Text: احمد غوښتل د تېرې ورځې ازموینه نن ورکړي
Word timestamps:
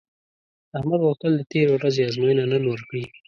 احمد 0.77 0.99
غوښتل 1.07 1.31
د 1.37 1.41
تېرې 1.51 1.71
ورځې 1.75 2.01
ازموینه 2.09 2.43
نن 2.51 2.63
ورکړي 2.67 3.03